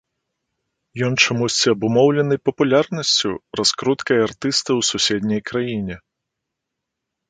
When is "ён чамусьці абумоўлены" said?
1.07-2.35